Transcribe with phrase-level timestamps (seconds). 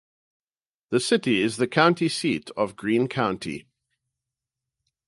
[0.89, 3.67] The city is the county seat of Greene County.